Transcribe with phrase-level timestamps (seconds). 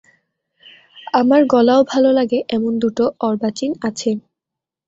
[1.13, 4.09] আমার গলাও ভাল লাগে এমন দুটো অর্বাচীন আছে।